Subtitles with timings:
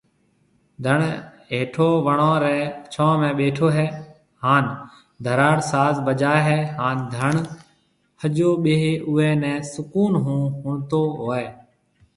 [0.83, 0.99] ڌڻ
[1.51, 2.59] هيٺو وڻون رِي
[2.93, 3.87] ڇون ۾ ٻيٺو هي
[4.45, 4.63] هان
[5.25, 7.33] ڌراڙ ساز بجاوي هي هان ڌڻ
[8.21, 11.45] ۿجو ٻيۿي اوئي ني سُڪون ۿوڻ ۿڻتو هوئي